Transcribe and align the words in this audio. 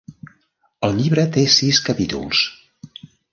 El 0.87 0.95
llibre 0.99 1.25
té 1.35 1.43
sis 1.57 1.83
capítols. 1.91 2.43